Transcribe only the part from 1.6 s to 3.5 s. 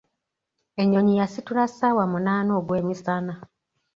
ssawa munaana ogw'emisana.